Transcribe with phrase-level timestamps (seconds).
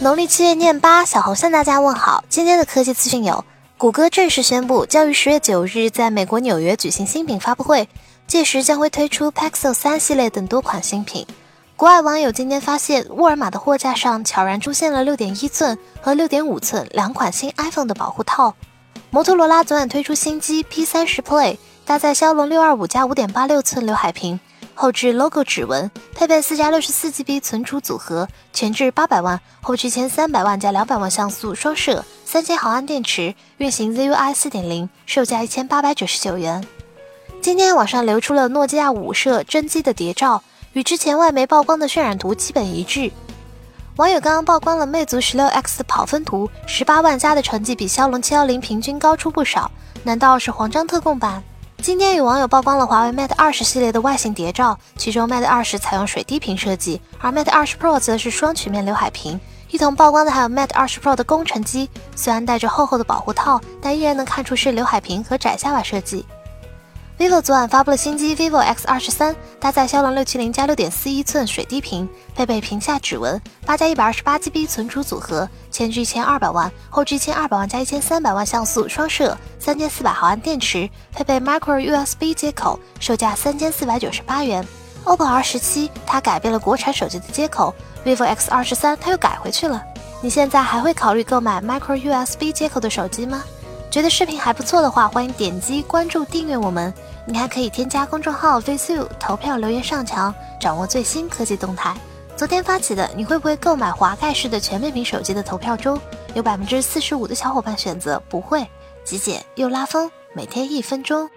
[0.00, 2.22] 农历七月廿八，小红向大家问好。
[2.28, 3.44] 今天的科技资讯有：
[3.76, 7.88] 谷歌正式宣布将于十月九日在美国纽约举行新品发布会，
[8.24, 11.26] 届时将会推出 Pixel 三系列等多款新品。
[11.74, 18.54] 国外网友今天发现，沃尔玛的货架上悄然出现了六点一寸和六点五寸两款新 iPhone 的保护套。
[19.10, 24.38] 摩托罗拉昨晚推出新机 P 三十 Play，搭载骁龙六二五加五点八六寸刘海屏。
[24.80, 36.64] 后置 logo 指纹，配备四加六十四 GB 存储组合，前置八百万，后置一千三百万加两百万像素双摄，三千毫安电池，运行 ZUI 四点零，售价一千八百九十九元。
[37.42, 43.10] 今天网上流出了诺基亚五摄真机的谍照，与之前外媒曝光的渲染图基本一致。
[43.96, 49.68] 网友刚刚曝光了魅族十六 X 的跑分图，十八万加的成绩比骁龙七幺零平均高出不少，
[50.04, 51.42] 难道是黄章特供版？
[51.80, 59.38] 今天有网友曝光了华为 Mate 二十系列的外形谍照，其中 Mate 二十采用水滴屏设计，而 Mate 二十 Pro 则是双曲面刘海屏。
[59.70, 66.26] 一同曝光的还有 Mate 二十 Pro 的工程机，虽然带着厚厚的保护套，但依然能看出是刘海屏和窄下巴设计。
[67.18, 84.64] Vivo 昨晚发布了新机 vivo X 二十三，搭载骁龙六七零加六点四一寸水滴屏，配备屏下指纹，八加一百二十八 GB 存储组合，前置一千二百万，后置一千二百万加一千三百万像素双摄，三千四百毫安电池，配备 micro USB 接口，售价三千四百九十八元。
[85.04, 89.82] OPPO R 十七它改变了国产手机的接口，vivo X 二十三它又改回去了。
[90.20, 93.42] 你现在还会考虑购买 micro USB 接口的手机吗？
[93.90, 96.92] 觉得视频还不错的话，欢迎点击关注订阅我们。
[97.24, 101.96] 你还可以添加公众号 “face you” 投票留言上墙，掌握最新科技动态。
[102.36, 105.98] 昨天发起的，你会不会购买滑盖式的全面屏手机的投票中，
[106.34, 108.66] 有百分之四十五的小伙伴选择不会。
[109.04, 111.28] 极简又拉风，每天一分钟。